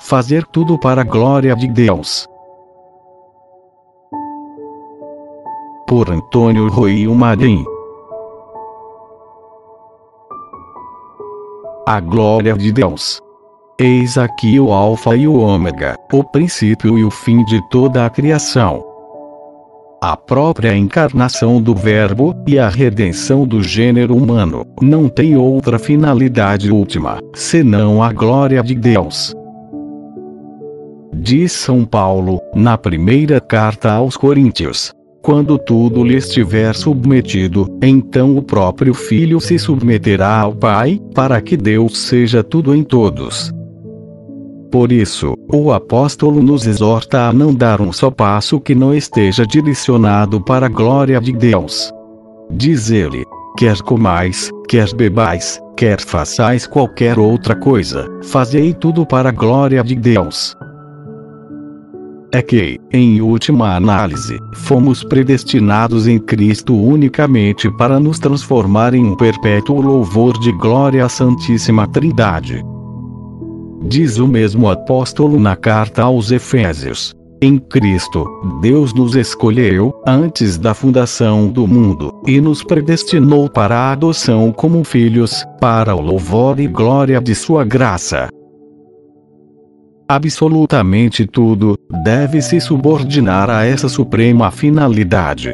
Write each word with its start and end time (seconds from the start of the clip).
Fazer 0.00 0.46
tudo 0.46 0.78
para 0.78 1.02
a 1.02 1.04
glória 1.04 1.54
de 1.54 1.68
Deus. 1.68 2.26
Por 5.86 6.10
Antônio 6.10 6.68
Rui 6.68 7.06
Marim. 7.08 7.62
A 11.86 12.00
glória 12.00 12.54
de 12.54 12.72
Deus. 12.72 13.20
Eis 13.78 14.16
aqui 14.16 14.58
o 14.58 14.72
Alfa 14.72 15.14
e 15.14 15.28
o 15.28 15.38
Ômega, 15.38 15.94
o 16.10 16.24
princípio 16.24 16.98
e 16.98 17.04
o 17.04 17.10
fim 17.10 17.44
de 17.44 17.60
toda 17.68 18.06
a 18.06 18.10
criação. 18.10 18.87
A 20.00 20.16
própria 20.16 20.76
encarnação 20.76 21.60
do 21.60 21.74
Verbo 21.74 22.32
e 22.46 22.56
a 22.56 22.68
redenção 22.68 23.44
do 23.44 23.60
gênero 23.60 24.16
humano 24.16 24.64
não 24.80 25.08
tem 25.08 25.36
outra 25.36 25.76
finalidade 25.76 26.70
última, 26.70 27.18
senão 27.34 28.00
a 28.00 28.12
glória 28.12 28.62
de 28.62 28.76
Deus. 28.76 29.34
Diz 31.12 31.50
São 31.50 31.84
Paulo, 31.84 32.40
na 32.54 32.78
primeira 32.78 33.40
carta 33.40 33.90
aos 33.90 34.16
Coríntios: 34.16 34.92
Quando 35.20 35.58
tudo 35.58 36.04
lhe 36.04 36.14
estiver 36.14 36.76
submetido, 36.76 37.66
então 37.82 38.36
o 38.36 38.42
próprio 38.42 38.94
Filho 38.94 39.40
se 39.40 39.58
submeterá 39.58 40.38
ao 40.38 40.54
Pai, 40.54 41.00
para 41.12 41.40
que 41.40 41.56
Deus 41.56 41.98
seja 41.98 42.44
tudo 42.44 42.72
em 42.72 42.84
todos. 42.84 43.52
Por 44.70 44.92
isso, 44.92 45.34
o 45.50 45.72
apóstolo 45.72 46.42
nos 46.42 46.66
exorta 46.66 47.28
a 47.28 47.32
não 47.32 47.54
dar 47.54 47.80
um 47.80 47.90
só 47.90 48.10
passo 48.10 48.60
que 48.60 48.74
não 48.74 48.94
esteja 48.94 49.46
direcionado 49.46 50.40
para 50.42 50.66
a 50.66 50.68
glória 50.68 51.18
de 51.20 51.32
Deus. 51.32 51.90
Diz 52.50 52.90
ele: 52.90 53.24
quer 53.56 53.78
comais, 53.78 54.50
quer 54.68 54.94
bebais, 54.94 55.58
quer 55.74 56.00
façais 56.00 56.66
qualquer 56.66 57.18
outra 57.18 57.56
coisa, 57.56 58.06
fazei 58.24 58.74
tudo 58.74 59.06
para 59.06 59.30
a 59.30 59.32
glória 59.32 59.82
de 59.82 59.94
Deus. 59.94 60.54
É 62.30 62.42
que, 62.42 62.78
em 62.92 63.22
última 63.22 63.74
análise, 63.74 64.38
fomos 64.54 65.02
predestinados 65.02 66.06
em 66.06 66.18
Cristo 66.18 66.76
unicamente 66.76 67.70
para 67.78 67.98
nos 67.98 68.18
transformar 68.18 68.92
em 68.92 69.06
um 69.06 69.16
perpétuo 69.16 69.80
louvor 69.80 70.38
de 70.38 70.52
glória 70.52 71.06
à 71.06 71.08
Santíssima 71.08 71.86
Trindade. 71.88 72.62
Diz 73.82 74.18
o 74.18 74.26
mesmo 74.26 74.68
apóstolo 74.68 75.38
na 75.38 75.54
carta 75.54 76.02
aos 76.02 76.30
Efésios. 76.30 77.14
Em 77.40 77.56
Cristo, 77.56 78.26
Deus 78.60 78.92
nos 78.92 79.14
escolheu, 79.14 79.94
antes 80.04 80.58
da 80.58 80.74
fundação 80.74 81.48
do 81.48 81.68
mundo, 81.68 82.20
e 82.26 82.40
nos 82.40 82.64
predestinou 82.64 83.48
para 83.48 83.76
a 83.76 83.92
adoção 83.92 84.50
como 84.50 84.82
filhos, 84.82 85.44
para 85.60 85.94
o 85.94 86.00
louvor 86.00 86.58
e 86.58 86.66
glória 86.66 87.20
de 87.20 87.36
Sua 87.36 87.64
graça. 87.64 88.28
Absolutamente 90.08 91.26
tudo 91.26 91.78
deve 92.02 92.42
se 92.42 92.60
subordinar 92.60 93.48
a 93.48 93.64
essa 93.64 93.88
suprema 93.88 94.50
finalidade. 94.50 95.52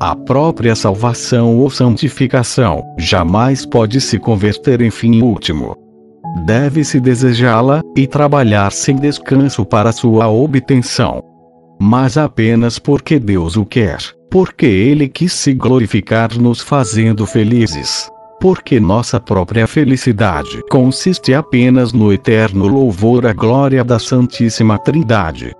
A 0.00 0.16
própria 0.16 0.74
salvação 0.74 1.58
ou 1.58 1.70
santificação 1.70 2.82
jamais 2.98 3.64
pode 3.64 4.00
se 4.00 4.18
converter 4.18 4.80
em 4.80 4.90
fim 4.90 5.22
último 5.22 5.85
deve-se 6.44 7.00
desejá-la, 7.00 7.82
e 7.96 8.06
trabalhar 8.06 8.72
sem 8.72 8.96
descanso 8.96 9.64
para 9.64 9.92
sua 9.92 10.28
obtenção. 10.28 11.22
Mas 11.80 12.16
apenas 12.16 12.78
porque 12.78 13.18
Deus 13.18 13.56
o 13.56 13.64
quer, 13.64 13.98
porque 14.30 14.66
Ele 14.66 15.08
quis 15.08 15.32
se 15.32 15.52
glorificar 15.52 16.38
nos 16.38 16.60
fazendo 16.60 17.26
felizes. 17.26 18.10
Porque 18.40 18.78
nossa 18.78 19.18
própria 19.18 19.66
felicidade 19.66 20.62
consiste 20.70 21.32
apenas 21.32 21.92
no 21.92 22.12
eterno 22.12 22.66
louvor 22.66 23.26
à 23.26 23.32
glória 23.32 23.82
da 23.82 23.98
Santíssima 23.98 24.78
Trindade. 24.78 25.54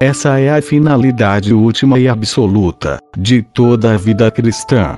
Essa 0.00 0.40
é 0.40 0.50
a 0.50 0.60
finalidade 0.60 1.54
última 1.54 1.98
e 1.98 2.08
absoluta 2.08 2.98
de 3.16 3.42
toda 3.42 3.94
a 3.94 3.96
vida 3.96 4.30
cristã. 4.30 4.96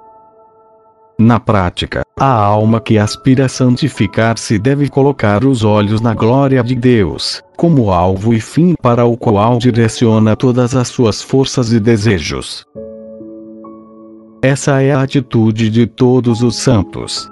Na 1.18 1.38
prática, 1.38 2.02
a 2.18 2.32
alma 2.32 2.80
que 2.80 2.96
aspira 2.96 3.44
a 3.44 3.48
santificar-se 3.48 4.58
deve 4.58 4.88
colocar 4.88 5.44
os 5.44 5.62
olhos 5.62 6.00
na 6.00 6.14
glória 6.14 6.64
de 6.64 6.74
Deus, 6.74 7.42
como 7.58 7.92
alvo 7.92 8.32
e 8.32 8.40
fim 8.40 8.74
para 8.80 9.04
o 9.04 9.18
qual 9.18 9.58
direciona 9.58 10.34
todas 10.34 10.74
as 10.74 10.88
suas 10.88 11.20
forças 11.20 11.72
e 11.72 11.78
desejos. 11.78 12.64
Essa 14.40 14.80
é 14.80 14.92
a 14.92 15.02
atitude 15.02 15.68
de 15.68 15.86
todos 15.86 16.42
os 16.42 16.56
santos. 16.56 17.28